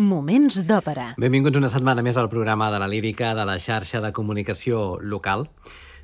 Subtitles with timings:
[0.00, 1.10] Moments d'òpera.
[1.20, 5.50] Benvinguts una setmana més al programa de la lírica de la xarxa de comunicació local.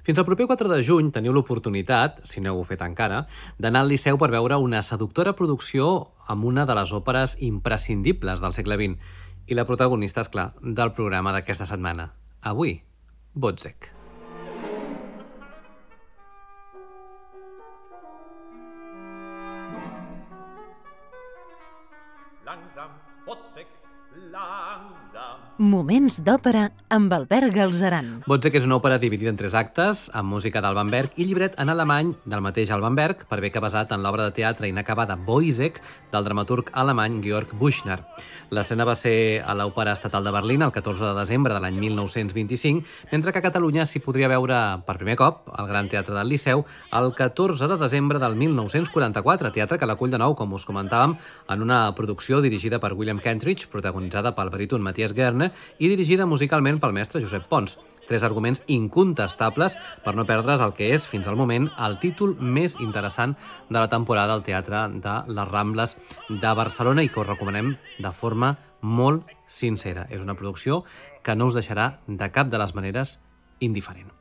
[0.05, 3.25] Fins al proper 4 de juny teniu l'oportunitat, si no heu fet encara,
[3.57, 8.53] d'anar al Liceu per veure una seductora producció amb una de les òperes imprescindibles del
[8.53, 12.13] segle XX i la protagonista, és clar, del programa d'aquesta setmana.
[12.45, 12.83] Avui,
[13.33, 13.97] Botzek.
[25.59, 28.21] Moments d'òpera amb Albert Galzeran.
[28.31, 31.73] Botzek és una òpera dividida en tres actes, amb música d'Alban Berg i llibret en
[31.73, 35.81] alemany del mateix Alban Berg, per bé que basat en l'obra de teatre inacabada Boisek
[36.13, 37.99] del dramaturg alemany Georg Buchner.
[38.55, 42.87] L'estrena va ser a l'Òpera Estatal de Berlín el 14 de desembre de l'any 1925,
[43.11, 46.63] mentre que a Catalunya s'hi podria veure per primer cop al Gran Teatre del Liceu
[46.95, 51.19] el 14 de desembre del 1944, teatre que l'acull de nou, com us comentàvem,
[51.51, 55.48] en una producció dirigida per William Kentridge, protagonitzada pel baríton Matthias Gerne
[55.79, 57.79] i dirigida musicalment pel mestre Josep Pons.
[58.09, 62.79] Tres arguments incontestables per no perdre's el que és, fins al moment, el títol més
[62.81, 63.37] interessant
[63.69, 68.13] de la temporada al Teatre de les Rambles de Barcelona i que us recomanem de
[68.13, 70.07] forma molt sincera.
[70.11, 70.85] És una producció
[71.23, 73.19] que no us deixarà de cap de les maneres
[73.61, 74.18] indiferent.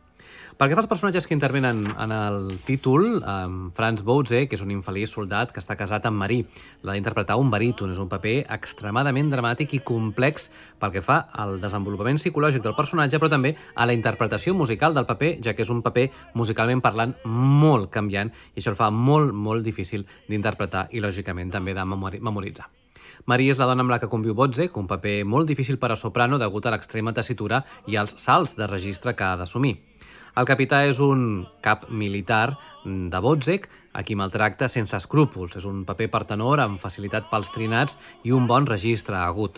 [0.57, 4.61] Pel que fa als personatges que intervenen en el títol, eh, Franz Boutze, que és
[4.65, 6.47] un infeliç soldat que està casat amb Marie,
[6.81, 7.91] l'ha d'interpretar un baríton.
[7.91, 13.19] És un paper extremadament dramàtic i complex pel que fa al desenvolupament psicològic del personatge,
[13.19, 17.13] però també a la interpretació musical del paper, ja que és un paper musicalment parlant
[17.23, 22.19] molt canviant i això el fa molt, molt difícil d'interpretar i, lògicament, també de memori
[22.19, 22.65] memoritzar.
[23.27, 25.95] Marie és la dona amb la que conviu Botzek, un paper molt difícil per a
[25.95, 29.75] soprano degut a l'extrema tessitura i als salts de registre que ha d'assumir.
[30.37, 33.63] El capità és un cap militar de Botzek,
[33.97, 35.55] a qui maltracta sense escrúpols.
[35.57, 39.57] És un paper per tenor amb facilitat pels trinats i un bon registre agut.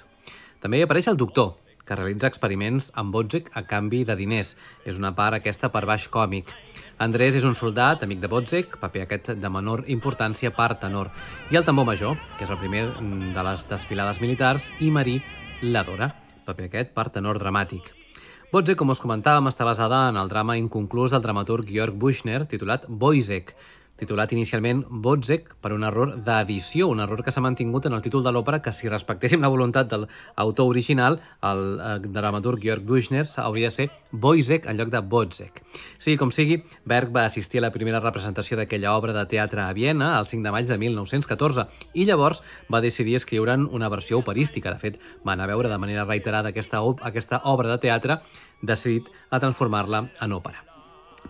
[0.63, 4.53] També hi apareix el doctor, que realitza experiments amb Botzek a canvi de diners.
[4.87, 6.55] És una part aquesta per baix còmic.
[7.03, 11.11] Andrés és un soldat, amic de Botzek, paper aquest de menor importància per tenor.
[11.51, 12.87] I el tambor major, que és el primer
[13.35, 15.19] de les desfilades militars, i Marí
[15.59, 16.13] l'adora,
[16.47, 17.98] paper aquest per tenor dramàtic.
[18.49, 22.87] Botzek, com us comentàvem, està basada en el drama inconclús del dramaturg Georg Buchner, titulat
[22.89, 23.51] Boisek,
[23.99, 28.23] titulat inicialment Botzek per un error d'edició, un error que s'ha mantingut en el títol
[28.23, 33.25] de l'òpera, que si respectéssim la voluntat de l'autor original, el eh, dramaturg Georg Buchner,
[33.43, 35.61] hauria de ser Boisek en lloc de Botzek.
[35.99, 39.73] Sigui com sigui, Berg va assistir a la primera representació d'aquella obra de teatre a
[39.73, 44.73] Viena el 5 de maig de 1914 i llavors va decidir escriure'n una versió operística.
[44.73, 48.21] De fet, va anar a veure de manera reiterada aquesta, aquesta obra de teatre
[48.61, 50.68] decidit a transformar-la en òpera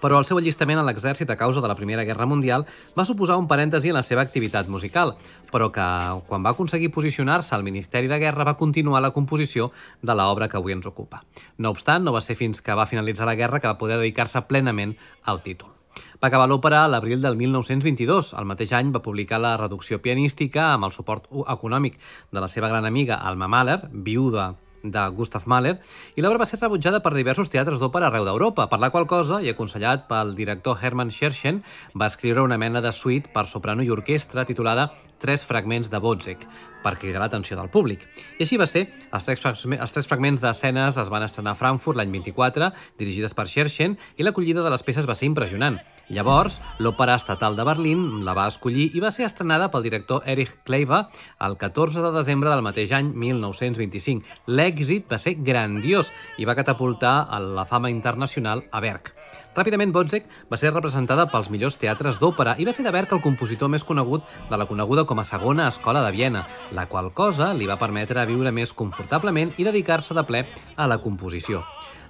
[0.02, 2.66] però el seu allistament a l'exèrcit a causa de la Primera Guerra Mundial
[2.98, 5.16] va suposar un parèntesi en la seva activitat musical,
[5.52, 5.88] però que,
[6.30, 10.58] quan va aconseguir posicionar-se al Ministeri de Guerra, va continuar la composició de l'obra que
[10.58, 11.24] avui ens ocupa.
[11.58, 14.46] No obstant, no va ser fins que va finalitzar la guerra que va poder dedicar-se
[14.48, 14.96] plenament
[15.26, 15.74] al títol.
[16.22, 18.34] Va acabar l'òpera a l'abril del 1922.
[18.40, 22.00] El mateix any va publicar la reducció pianística amb el suport econòmic
[22.32, 24.54] de la seva gran amiga Alma Mahler, viuda
[24.84, 25.78] de Gustav Mahler,
[26.16, 29.42] i l'obra va ser rebutjada per diversos teatres d'òpera arreu d'Europa, per la qual cosa,
[29.44, 31.62] i aconsellat pel director Hermann Scherchen,
[31.96, 36.46] va escriure una mena de suite per soprano i orquestra titulada Tres fragments de Botzek,
[36.84, 38.06] per cridar l'atenció del públic.
[38.40, 42.00] I així va ser, els tres, els tres fragments d'escenes es van estrenar a Frankfurt
[42.00, 45.82] l'any 24, dirigides per Scherchen, i l'acollida de les peces va ser impressionant.
[46.10, 50.56] Llavors, l'Òpera Estatal de Berlín la va escollir i va ser estrenada pel director Erich
[50.66, 51.04] Kleiva
[51.46, 54.26] el 14 de desembre del mateix any 1925.
[54.50, 56.10] L'èxit va ser grandiós
[56.42, 59.14] i va catapultar a la fama internacional a Berg.
[59.54, 63.22] Ràpidament, Botzek va ser representada pels millors teatres d'òpera i va fer de Berg el
[63.22, 67.54] compositor més conegut de la coneguda com a segona escola de Viena, la qual cosa
[67.54, 70.46] li va permetre viure més confortablement i dedicar-se de ple
[70.76, 71.62] a la composició.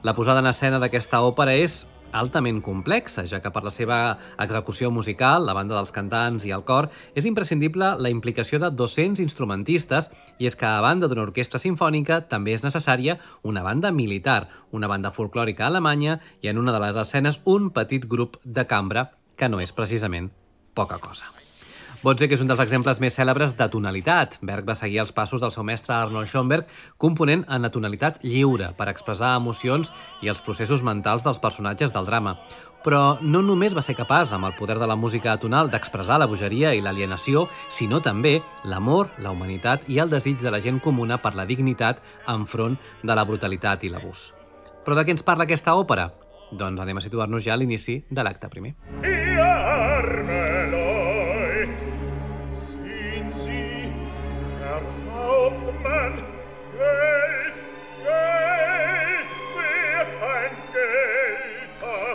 [0.08, 1.82] La posada en escena d'aquesta òpera és
[2.12, 4.00] altament complexa, ja que per la seva
[4.42, 9.24] execució musical, la banda dels cantants i el cor, és imprescindible la implicació de 200
[9.24, 10.10] instrumentistes
[10.40, 14.88] i és que a banda d'una orquestra sinfònica també és necessària una banda militar, una
[14.88, 19.48] banda folclòrica alemanya i en una de les escenes un petit grup de cambra, que
[19.48, 20.34] no és precisament
[20.76, 21.32] poca cosa.
[22.00, 24.38] Botzek és un dels exemples més cèlebres de tonalitat.
[24.40, 28.70] Berg va seguir els passos del seu mestre Arnold Schoenberg, component en la tonalitat lliure
[28.78, 29.92] per expressar emocions
[30.24, 32.38] i els processos mentals dels personatges del drama.
[32.86, 36.30] Però no només va ser capaç, amb el poder de la música atonal, d'expressar la
[36.32, 41.20] bogeria i l'alienació, sinó també l'amor, la humanitat i el desig de la gent comuna
[41.20, 42.00] per la dignitat
[42.32, 44.30] enfront de la brutalitat i l'abús.
[44.88, 46.14] Però de què ens parla aquesta òpera?
[46.56, 48.78] Doncs anem a situar-nos ja a l'inici de l'acte primer.
[49.04, 49.29] Ihr
[53.32, 53.92] sie,
[54.60, 54.82] Herr
[55.14, 56.24] Hauptmann,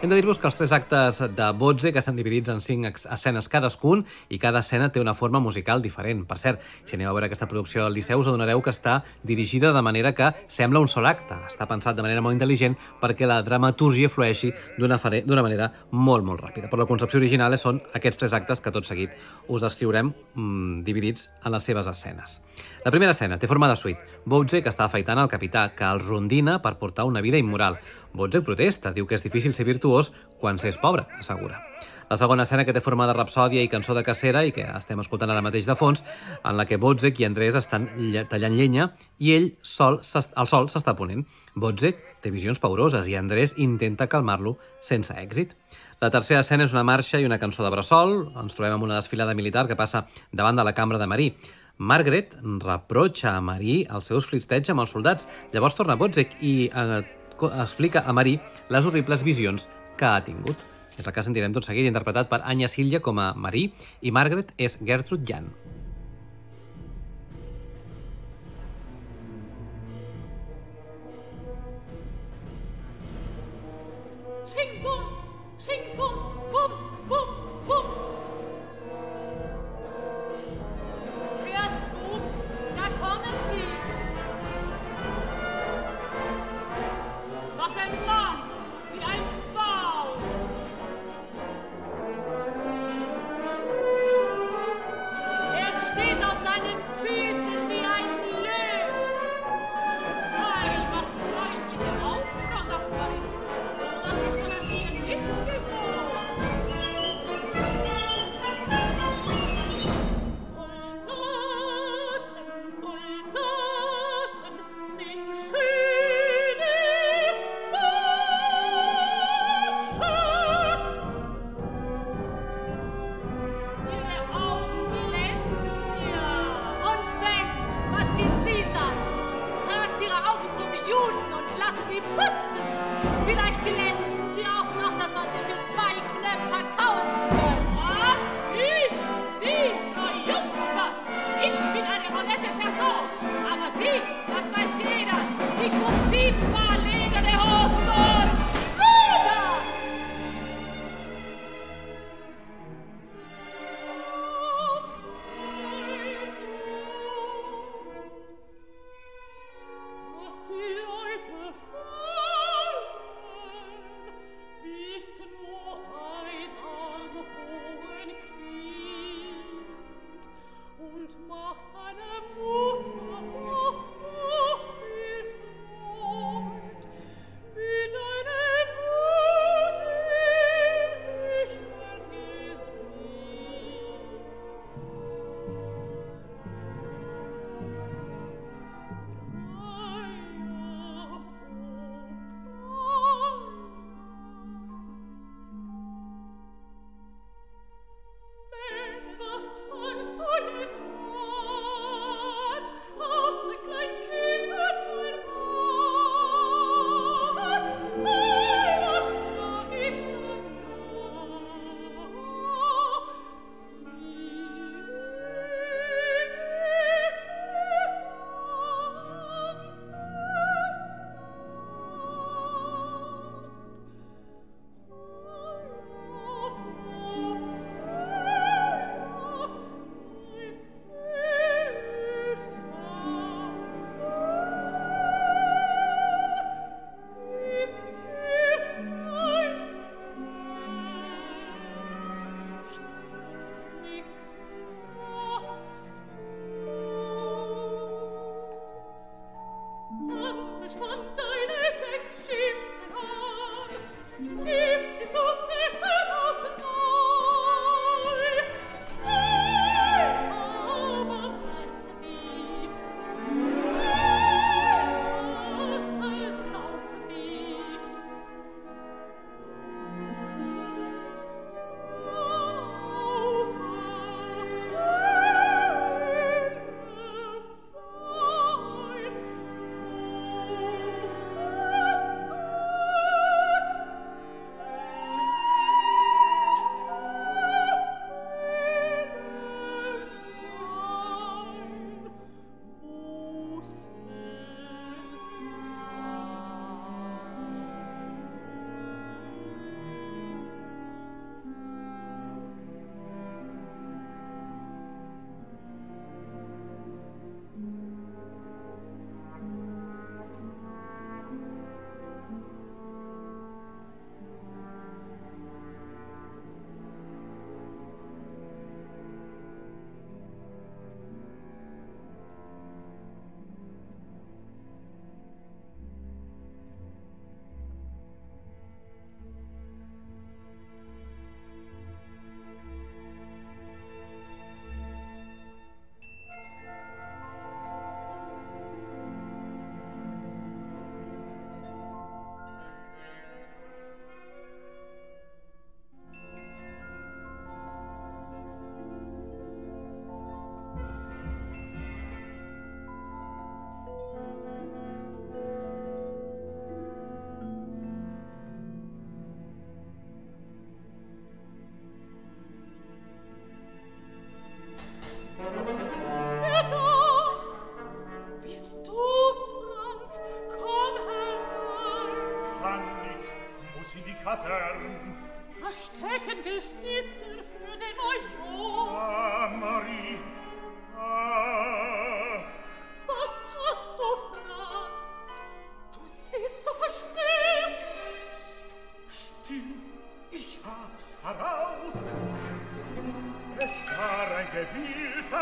[0.05, 3.47] Hem de dir-vos que els tres actes de Botze que estan dividits en cinc escenes
[3.49, 6.27] cadascun i cada escena té una forma musical diferent.
[6.29, 9.71] Per cert, si aneu a veure aquesta producció al Liceu us adonareu que està dirigida
[9.73, 11.39] de manera que sembla un sol acte.
[11.49, 15.01] Està pensat de manera molt intel·ligent perquè la dramatúrgia flueixi d'una
[15.41, 16.69] manera molt, molt ràpida.
[16.69, 19.17] Però la concepció original són aquests tres actes que tot seguit
[19.49, 22.43] us descriurem mmm, dividits en les seves escenes.
[22.85, 24.01] La primera escena té forma de suite.
[24.29, 27.79] Que està afaitant el capità, que el rondina per portar una vida immoral.
[28.13, 31.63] Botze protesta, diu que és difícil ser virtuós quan s'és pobre, assegura.
[32.11, 35.01] La segona escena que té forma de rapsòdia i cançó de cacera i que estem
[35.01, 36.05] escoltant ara mateix de fons,
[36.45, 37.89] en la que Botzek i Andrés estan
[38.29, 41.25] tallant llenya i ell sol, el sol s'està ponent.
[41.57, 45.57] Botzek té visions pauroses i Andrés intenta calmar-lo sense èxit.
[46.05, 48.19] La tercera escena és una marxa i una cançó de bressol.
[48.37, 51.35] Ens trobem amb una desfilada militar que passa davant de la cambra de Marí.
[51.79, 55.27] Margaret reprotxa a Marí els seus flirteig amb els soldats.
[55.53, 57.03] Llavors torna Botzek i eh,
[57.51, 58.39] explica a Marí
[58.71, 59.69] les horribles visions
[59.99, 60.57] que ha tingut.
[60.95, 64.55] És el que sentirem tot seguit, interpretat per Anya Silja com a Marí i Margaret
[64.59, 65.51] és Gertrude Jan.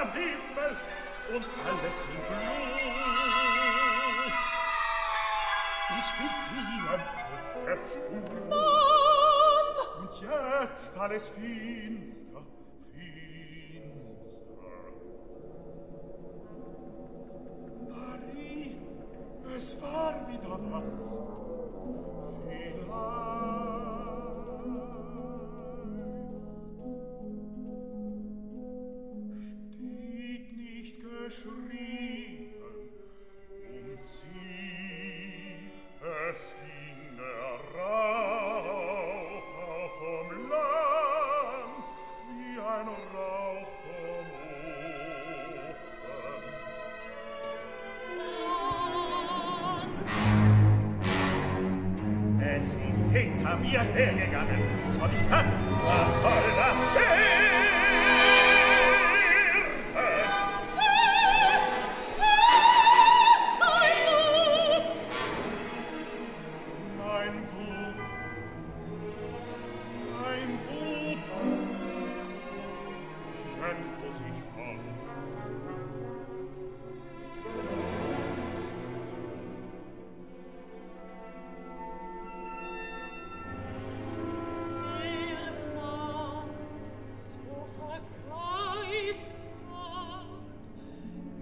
[0.02, 0.76] am Himmel
[1.32, 2.82] und alles in Blut.
[5.98, 7.06] Ich befiel auf
[7.64, 8.26] der Spur.
[10.00, 12.42] Und jetzt alles finster,
[12.92, 14.02] finster.
[17.88, 18.76] Marie,
[19.54, 21.21] es war wieder was.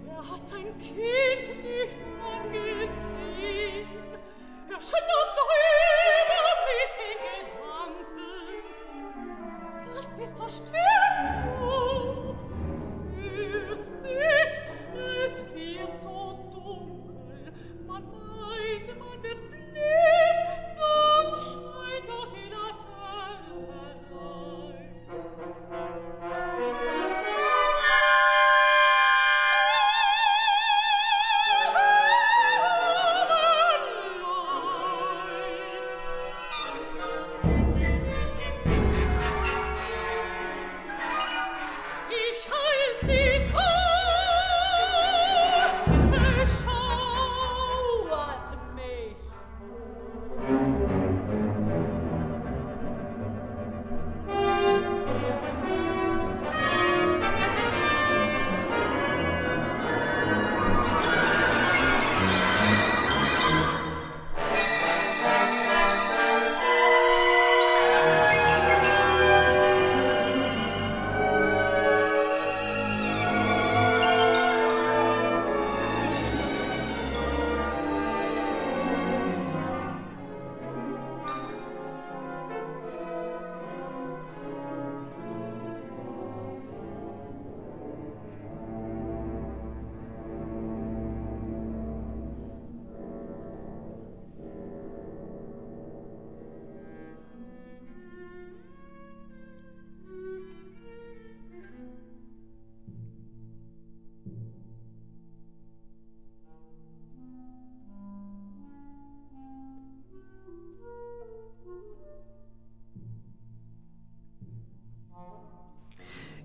[0.09, 1.97] Er hat sein Kind nicht
[2.35, 3.89] angesehen.
[4.71, 4.81] Er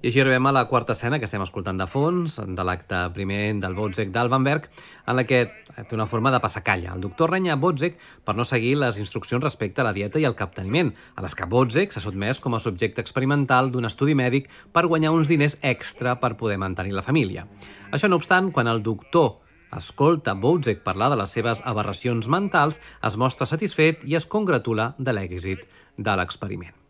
[0.06, 3.56] I així arribem a la quarta escena que estem escoltant de fons, de l'acte primer
[3.58, 4.68] del Botzek d'Albenberg,
[5.10, 5.40] en la que
[5.74, 6.92] té una forma de passacalla.
[6.94, 10.38] El doctor renya Botzek per no seguir les instruccions respecte a la dieta i el
[10.38, 14.86] capteniment, a les que Botzek s'ha sotmès com a subjecte experimental d'un estudi mèdic per
[14.86, 17.50] guanyar uns diners extra per poder mantenir la família.
[17.90, 19.40] Això no obstant, quan el doctor
[19.74, 25.18] escolta Botzek parlar de les seves aberracions mentals, es mostra satisfet i es congratula de
[25.18, 25.66] l'èxit
[25.98, 26.85] de l'experiment.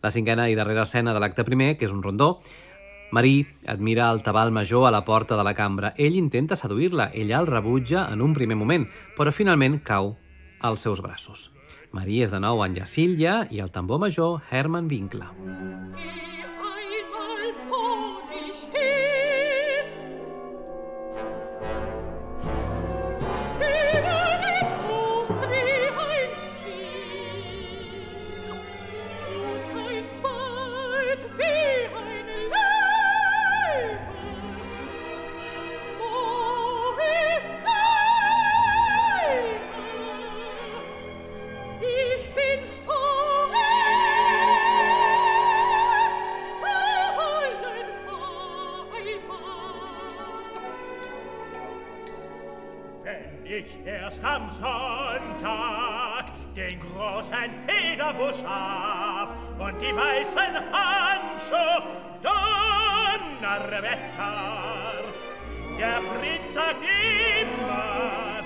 [0.00, 2.38] La cinquena i darrera escena de l'acte primer, que és un rondó,
[3.10, 5.94] Marí admira el tabal major a la porta de la cambra.
[5.98, 10.14] Ell intenta seduir-la, ella el rebutja en un primer moment, però finalment cau
[10.60, 11.50] als seus braços.
[11.90, 15.32] Marí és de nou en Jacilja i el tambor major Hermann Winkler.
[53.50, 61.82] Ich erst am Sonntag den großen Federbusch ab und die weißen Handschuhe
[63.42, 63.90] Donnerwetter.
[65.78, 66.82] Der Prinz sagt
[67.40, 68.44] immer,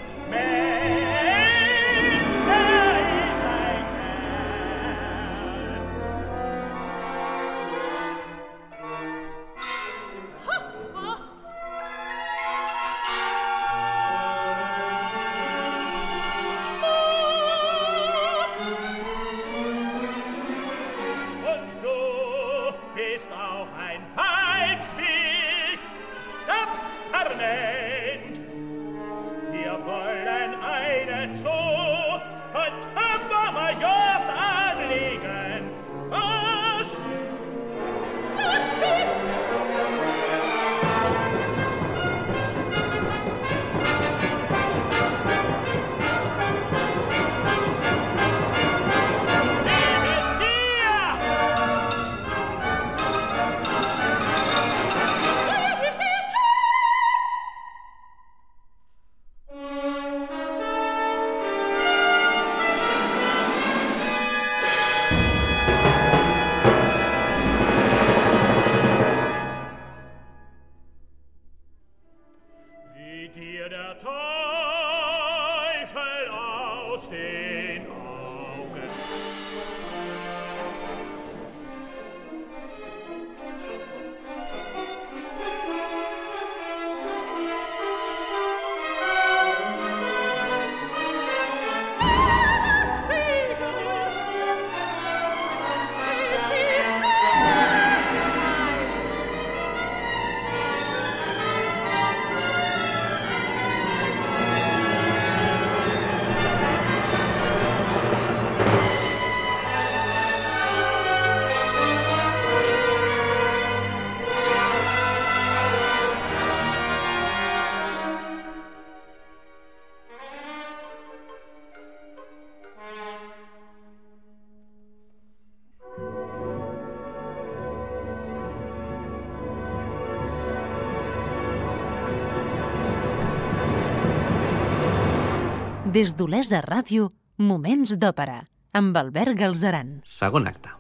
[135.95, 137.05] Des d'Olesa Ràdio,
[137.39, 138.41] Moments d'Òpera,
[138.75, 139.91] amb Albert Galzeran.
[140.11, 140.73] Segon acte.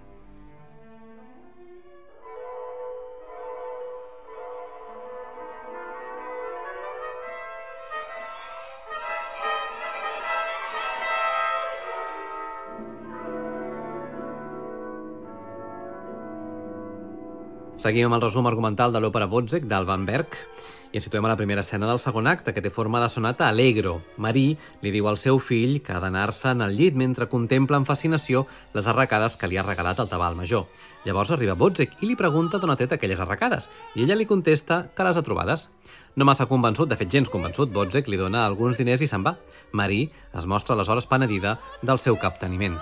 [17.84, 20.40] Seguim amb el resum argumental de l'òpera Wozzeck d'Alban Berg
[20.94, 23.48] i ens situem a la primera escena del segon acte, que té forma de sonata
[23.48, 23.96] allegro.
[24.16, 24.44] Marí
[24.80, 28.44] li diu al seu fill que ha d'anar-se'n al llit mentre contempla amb fascinació
[28.76, 30.68] les arracades que li ha regalat el tabal major.
[31.02, 33.66] Llavors arriba Wozzeck i li pregunta d'on ha tret aquelles arracades,
[33.98, 35.72] i ella li contesta que les ha trobades.
[36.14, 39.34] No massa convençut, de fet gens convençut, Wozzeck li dona alguns diners i se'n va.
[39.72, 42.78] Marí es mostra aleshores penedida del seu capteniment.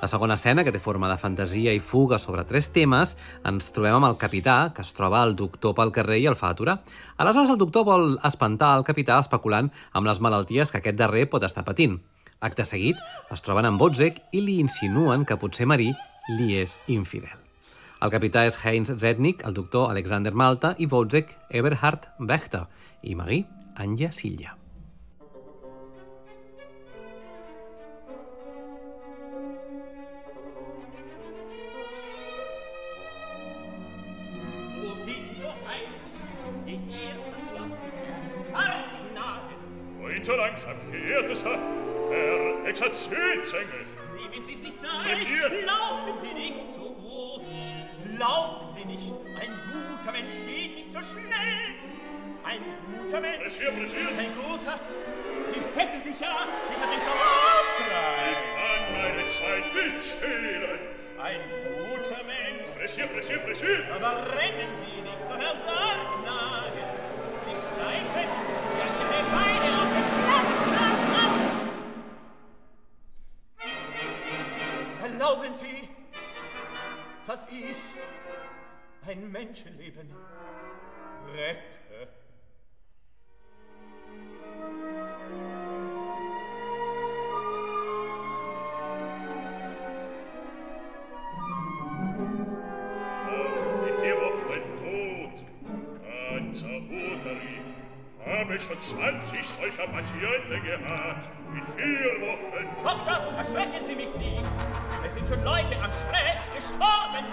[0.00, 3.98] La segona escena, que té forma de fantasia i fuga sobre tres temes, ens trobem
[3.98, 6.78] amb el capità, que es troba el doctor pel carrer i el fa aturar.
[7.20, 11.44] Aleshores, el doctor vol espantar el capità especulant amb les malalties que aquest darrer pot
[11.44, 11.98] estar patint.
[12.40, 12.96] Acte seguit,
[13.28, 15.90] es troben amb Botzek i li insinuen que potser Marí
[16.38, 17.36] li és infidel.
[18.00, 22.64] El capità és Heinz Zetnik, el doctor Alexander Malta i Botzek Eberhard Wächter
[23.04, 23.44] i Marie
[23.76, 24.59] Anja Silla.
[40.30, 41.58] So langsam, geehrtester
[42.10, 43.82] Herr Exerzitionsengel?
[44.14, 45.66] Nehmen Sie sich Zeit, Messieurs.
[45.66, 47.42] laufen Sie nicht so groß,
[48.16, 51.74] laufen Sie nicht, ein guter Mensch geht nicht so schnell.
[52.44, 52.62] Ein
[52.94, 54.18] guter Mensch, Messieurs, Messieurs.
[54.18, 54.78] ein guter,
[55.50, 58.38] Sie hetzen sich ja hinter dem Toraskreis.
[58.38, 60.78] Ich kann meine Zeit nicht stehlen.
[61.18, 61.40] Ein
[61.74, 63.84] guter Mensch, Messieurs, Messieurs, Messieurs.
[63.96, 66.86] aber rennen Sie nicht so, Herr Sargnagel.
[67.44, 68.69] Sie schleifen
[75.32, 75.88] Glauben Sie,
[77.24, 77.76] dass ich
[79.08, 80.12] ein Menschenleben
[81.32, 81.89] rette?
[98.40, 101.28] habe schon zwanzig solcher Patienten gehabt.
[101.52, 102.66] In vier Wochen.
[102.82, 104.42] Doktor, erschrecken Sie mich nicht.
[105.04, 107.26] Es sind schon Leute am Schreck gestorben.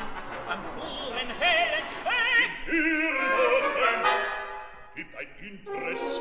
[0.50, 2.52] Am puren, hellen Schreck.
[2.68, 4.04] In vier Wochen
[4.96, 6.20] gibt ein interessantes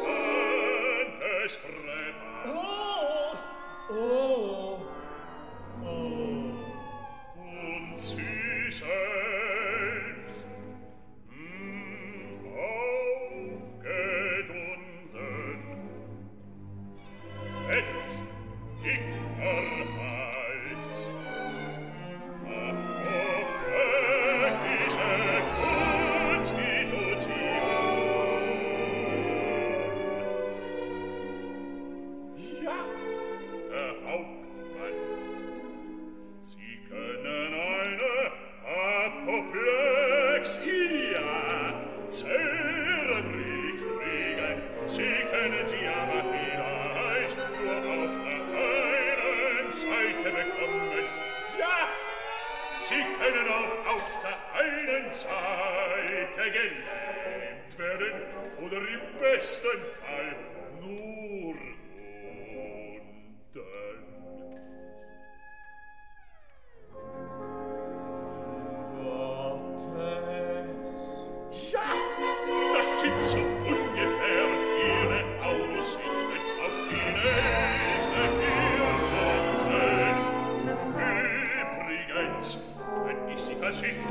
[1.58, 2.14] Präparat.
[2.46, 3.34] Oh,
[3.92, 4.35] oh.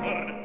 [0.06, 0.45] good.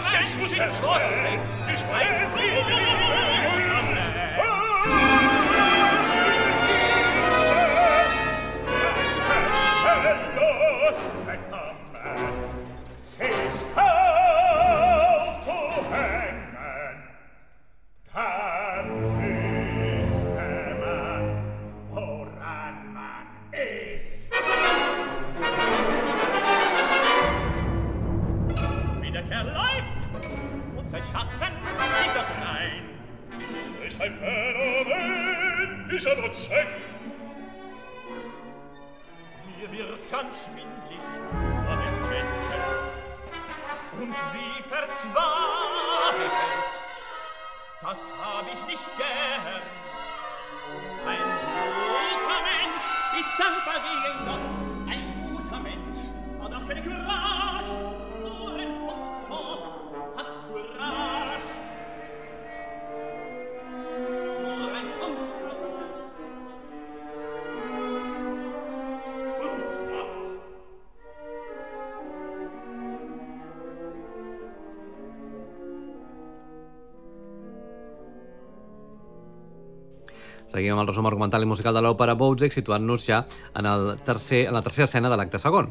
[0.00, 1.40] Ich muss ihn schlagen.
[1.68, 3.33] Ich weiß.
[80.74, 83.20] Amb el resum argumental i musical de l'òpera Bouzek, situant-nos ja
[83.54, 85.68] en, el tercer, en la tercera escena de l'acte segon.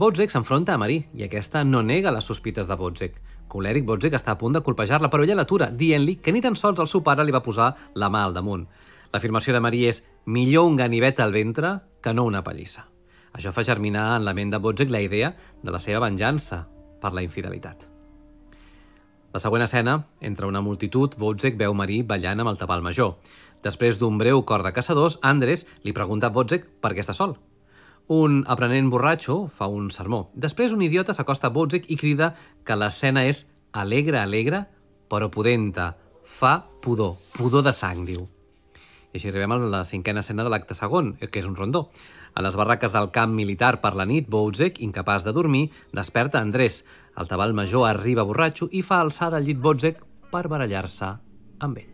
[0.00, 3.20] Bouzek s'enfronta a Marie i aquesta no nega les sospites de Bouzek.
[3.52, 6.80] Colèric, Bouzek està a punt de colpejar-la, però ella l'atura, dient-li que ni tan sols
[6.80, 8.64] el seu pare li va posar la mà al damunt.
[9.12, 12.88] L'afirmació de Marie és millor un ganivet al ventre que no una pallissa.
[13.36, 16.64] Això fa germinar en la ment de Bouzek la idea de la seva venjança
[17.04, 17.92] per la infidelitat.
[19.32, 23.14] La següent escena, entre una multitud, Botzek veu Marie ballant amb el tabal major.
[23.62, 27.36] Després d'un breu cor de caçadors, Andres li pregunta a Botzek per què està sol.
[28.10, 30.26] Un aprenent borratxo fa un sermó.
[30.34, 32.32] Després un idiota s'acosta a Botzek i crida
[32.66, 34.64] que l'escena és alegre, alegre,
[35.08, 35.92] però pudenta.
[36.24, 38.26] Fa pudor, pudor de sang, diu.
[39.12, 41.86] I així arribem a la cinquena escena de l'acte segon, que és un rondó.
[42.34, 46.82] A les barraques del camp militar per la nit, Bouzek, incapaç de dormir, desperta Andrés.
[47.20, 50.00] El tabal major arriba borratxo i fa alçar del llit Bouzek
[50.32, 51.12] per barallar-se
[51.60, 51.91] amb ell.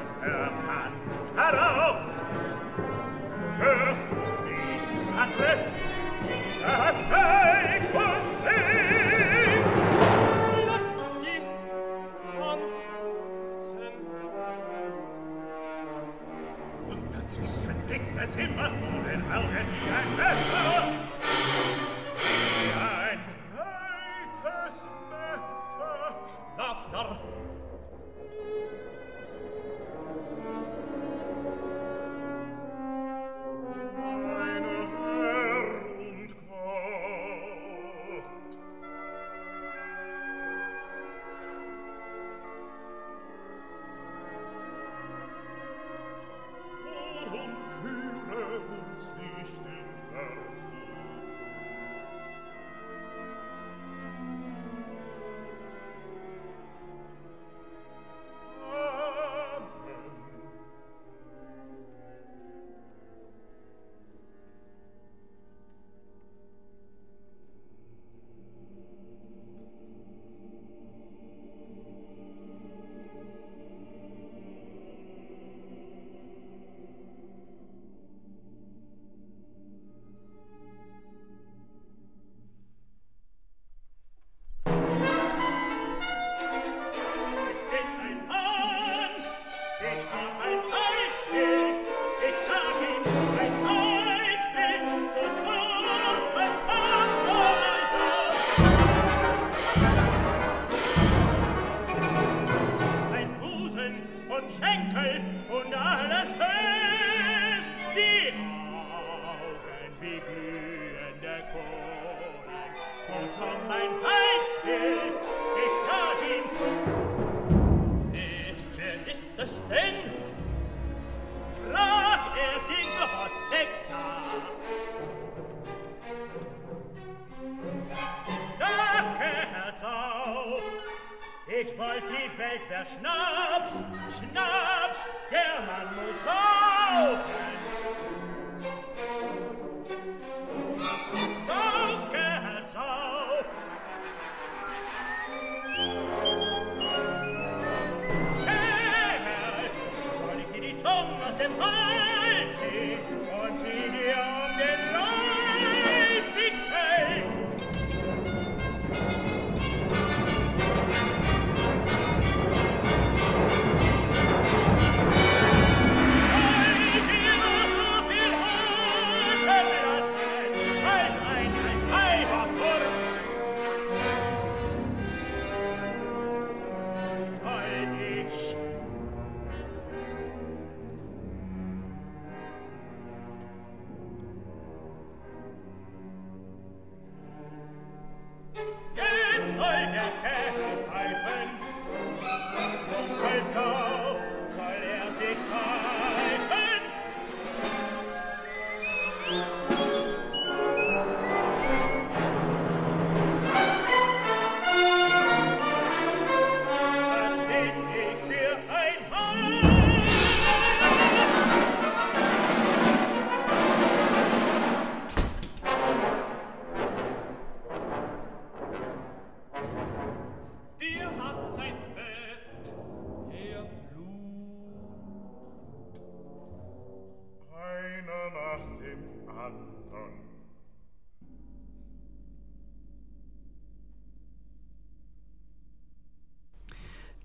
[0.00, 0.92] finsterer Mann,
[1.36, 2.06] heraus!
[3.58, 4.16] Hörst du
[4.48, 5.74] nichts anderes?
[6.60, 8.09] Das Heiko!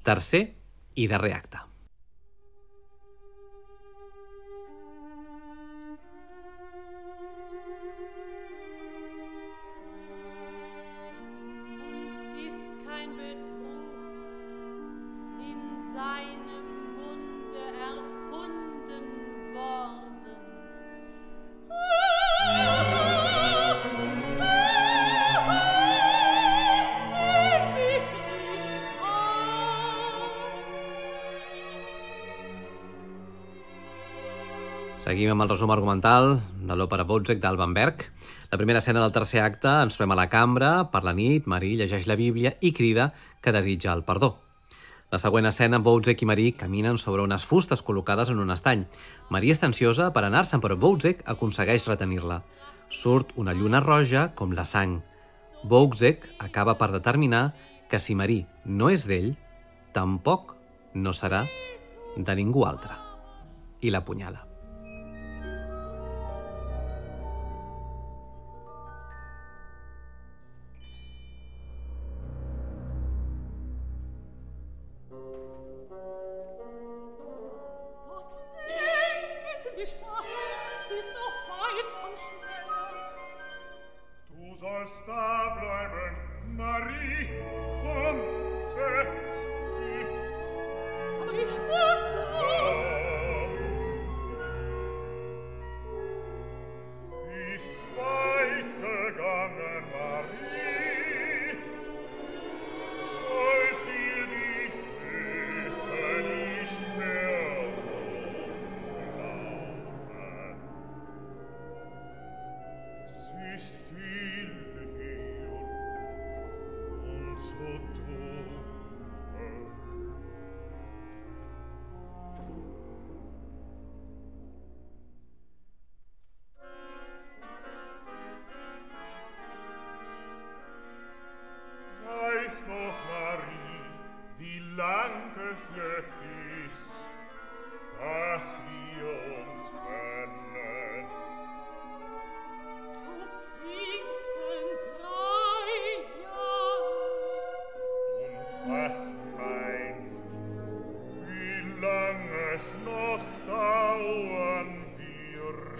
[0.06, 0.43] Tercer
[1.01, 1.55] i darrer acte.
[35.46, 38.02] El resum argumental de l'òpera Wozzeck d'Alban Berg.
[38.50, 41.76] La primera escena del tercer acte ens trobem a la cambra, per la nit, Marí
[41.78, 44.32] llegeix la Bíblia i crida que desitja el perdó.
[45.14, 48.88] La següent escena, Wozzeck i Marí caminen sobre unes fustes col·locades en un estany.
[49.30, 52.41] Marí està ansiosa per anar-se'n, però Wozzeck aconsegueix retenir-la.
[52.89, 54.98] Surt una lluna roja com la sang.
[55.70, 57.52] Wozzeck acaba per determinar
[57.89, 59.36] que si Marí no és d'ell,
[59.93, 60.58] tampoc
[60.96, 61.46] no serà
[62.18, 62.98] de ningú altre.
[63.86, 64.55] I l'apunyala.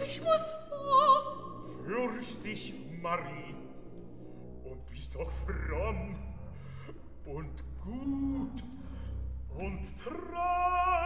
[0.07, 1.85] ich muss fort.
[1.85, 3.55] Fürcht dich, Marie,
[4.63, 6.15] und bist doch fromm
[7.25, 8.63] und gut
[9.57, 11.04] und treu.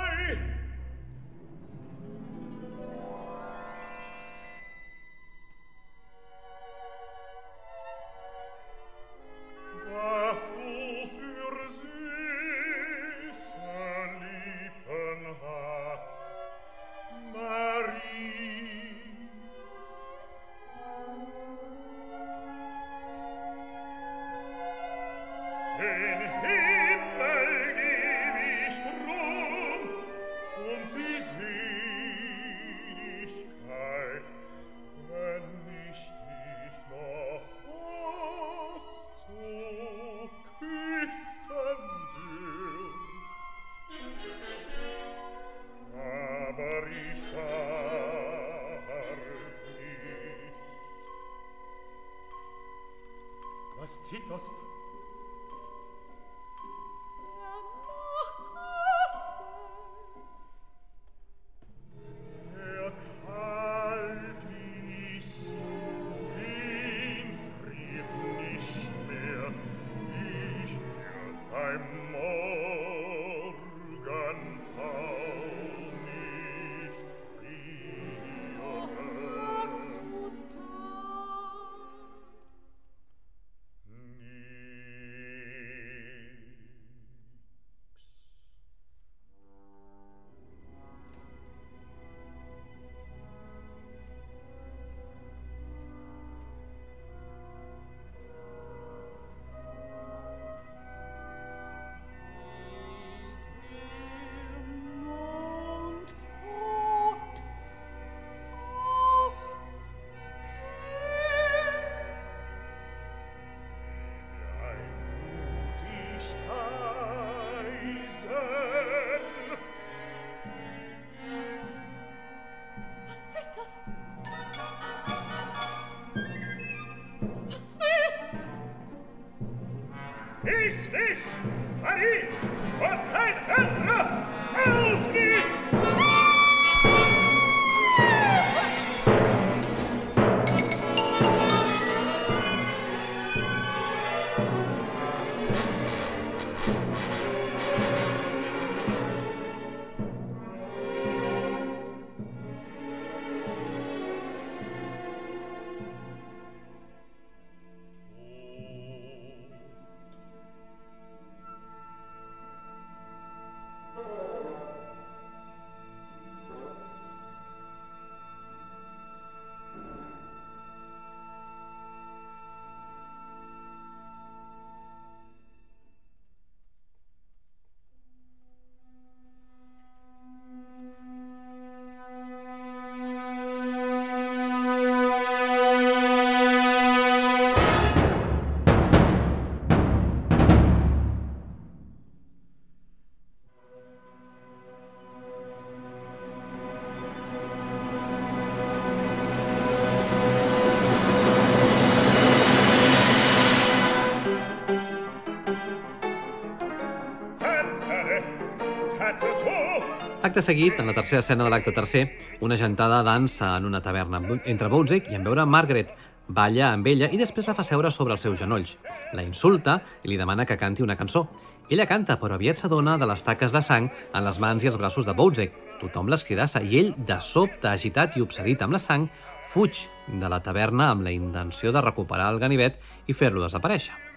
[210.40, 212.06] Acte seguit, en la tercera escena de l'acte tercer,
[212.40, 215.92] una gentada dansa en una taverna entre Bozek i en veure Margaret,
[216.30, 218.78] balla amb ella i després la fa seure sobre els seus genolls.
[219.12, 221.26] La insulta i li demana que canti una cançó.
[221.68, 224.80] Ella canta, però aviat s'adona de les taques de sang en les mans i els
[224.80, 225.60] braços de Bozek.
[225.84, 229.10] Tothom l'escridassa i ell, de sobte, agitat i obsedit amb la sang,
[229.44, 234.09] fuig de la taverna amb la intenció de recuperar el ganivet i fer-lo desaparèixer.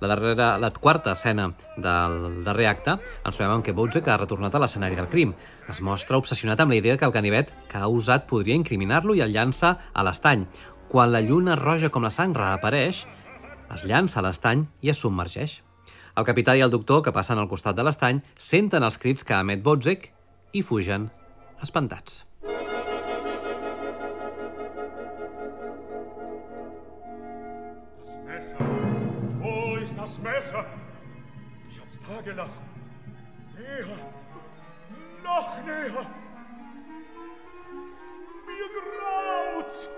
[0.00, 4.54] La, darrera, la quarta escena del darrer acte ens trobem amb que Boutzek ha retornat
[4.56, 5.34] a l'escenari del crim.
[5.68, 9.20] Es mostra obsessionat amb la idea que el ganivet que ha usat podria incriminar-lo i
[9.20, 10.46] el llança a l'estany.
[10.88, 13.04] Quan la lluna roja com la sang reapareix,
[13.76, 15.60] es llança a l'estany i es submergeix.
[16.16, 19.36] El capità i el doctor, que passen al costat de l'estany, senten els crits que
[19.36, 20.10] emet Boutzek
[20.56, 21.10] i fugen,
[21.62, 22.29] espantats.
[32.20, 32.64] näher gelassen.
[33.54, 33.98] Näher,
[35.22, 36.06] noch näher.
[38.46, 39.88] Mir graut's.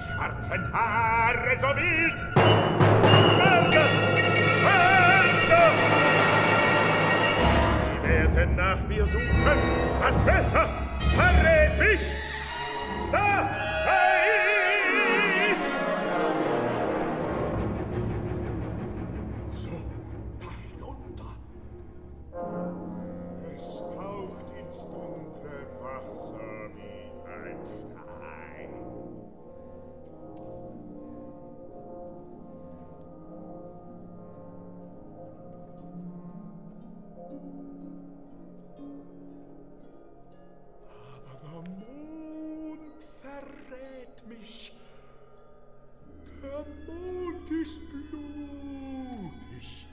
[0.00, 2.14] Schwarzen Haare so wild?
[2.34, 3.86] Mörder!
[4.64, 5.70] Mörder!
[8.02, 9.58] Sie werden nach mir suchen.
[10.00, 10.68] Das Messer
[11.16, 12.00] verrät mich.
[13.12, 13.48] Da,
[13.84, 13.98] da
[15.52, 16.00] ist's.
[19.50, 19.70] So,
[20.40, 21.32] da hinunter.
[23.54, 28.09] Es taucht ins dunkle Wasser wie ein Stein.
[44.30, 44.72] Mich.
[46.42, 49.86] Der Mond ist blutig.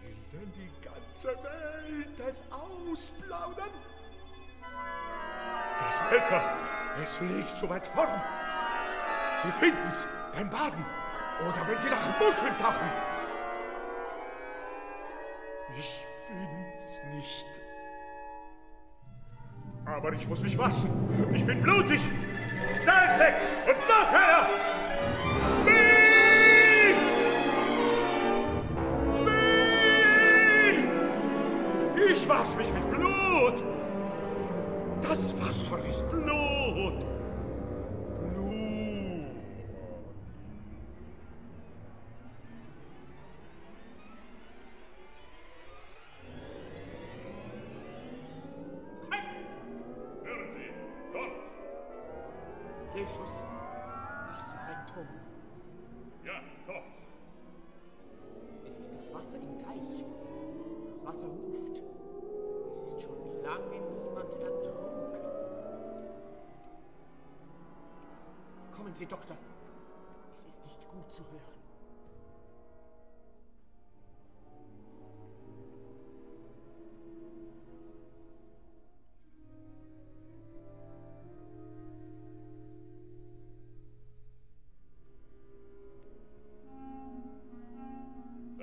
[0.00, 3.70] Will denn die ganze Welt es ausplaudern?
[5.78, 6.42] Das Messer,
[7.02, 8.20] es liegt so weit vorn.
[9.42, 10.84] Sie finden's beim Baden
[11.40, 12.88] oder wenn Sie nach Muscheln tauchen.
[15.76, 17.48] Ich find's nicht.
[19.84, 20.90] Aber ich muss mich waschen.
[21.34, 22.00] Ich bin blutig.
[23.18, 23.34] Weg
[23.66, 24.81] und noch.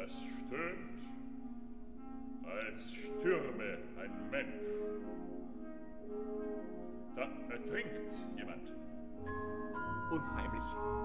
[0.09, 0.97] Das stöhnt,
[2.43, 4.63] als stürme ein Mensch.
[7.15, 8.73] Da ertrinkt jemand.
[10.11, 10.98] Unheimlich.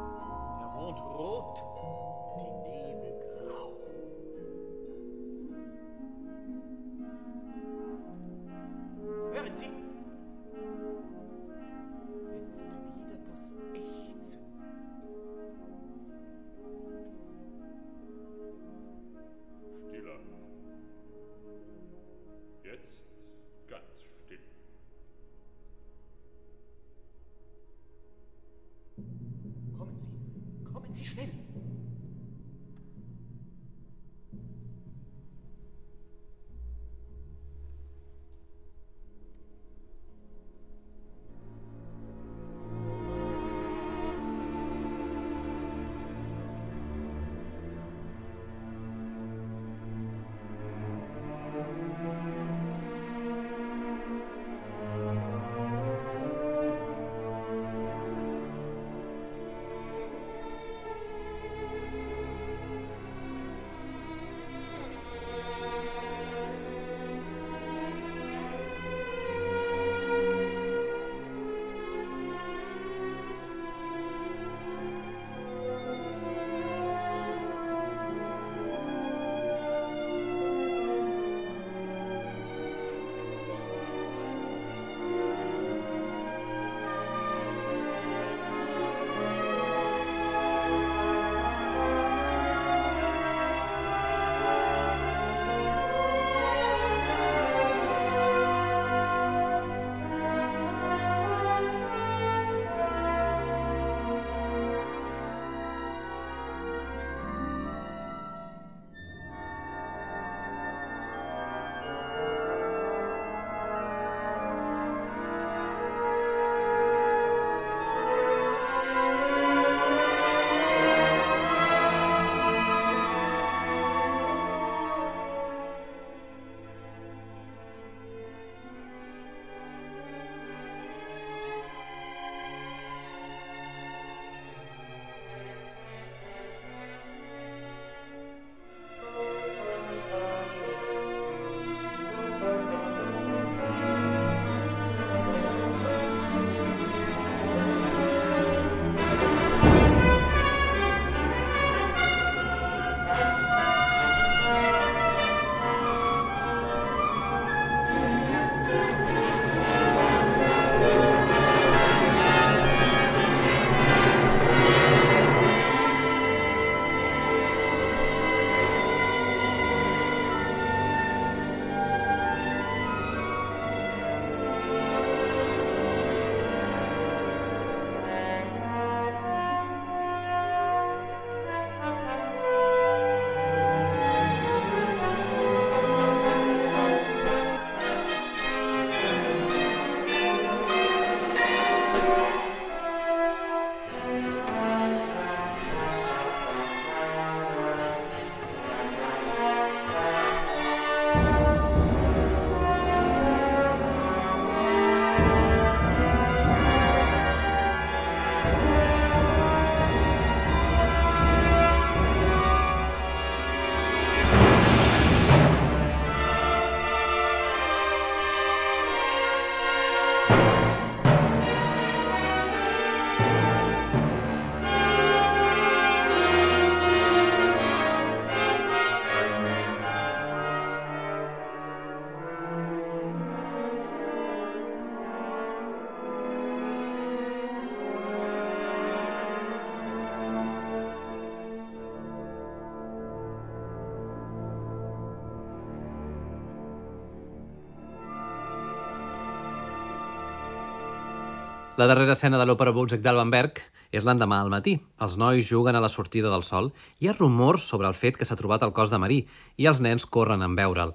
[251.85, 253.59] La darrera escena de l'òpera Bouzek d'Albenberg
[253.93, 254.73] és l'endemà al matí.
[255.05, 256.71] Els nois juguen a la sortida del sol.
[256.97, 259.19] Hi ha rumors sobre el fet que s'ha trobat el cos de Marí
[259.61, 260.95] i els nens corren en veure'l.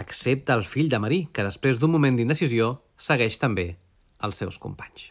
[0.00, 3.66] Excepte el fill de Marí, que després d'un moment d'indecisió segueix també
[4.24, 5.10] els seus companys.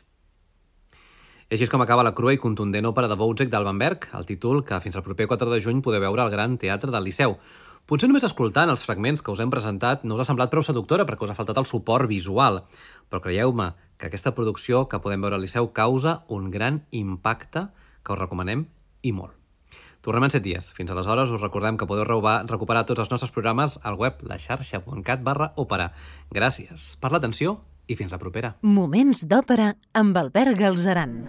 [1.46, 4.64] I així és com acaba la crua i contundent òpera de Bouzek d'Albenberg, el títol
[4.66, 7.38] que fins al proper 4 de juny podeu veure al Gran Teatre del Liceu.
[7.90, 11.08] Potser només escoltant els fragments que us hem presentat no us ha semblat prou seductora
[11.10, 12.60] perquè us ha faltat el suport visual,
[13.10, 17.66] però creieu-me que aquesta producció que podem veure al Liceu causa un gran impacte
[18.06, 18.68] que us recomanem
[19.02, 19.34] i molt.
[20.06, 20.70] Tornem en set dies.
[20.78, 25.50] Fins aleshores us recordem que podeu recuperar tots els nostres programes al web laxarxa.cat barra
[25.58, 25.90] òpera.
[26.30, 27.58] Gràcies per l'atenció
[27.90, 28.54] i fins la propera.
[28.62, 31.24] Moments d'òpera amb Albert Galzeran.